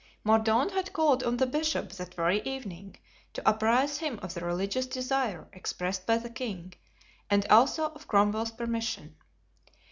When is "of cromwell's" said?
7.93-8.49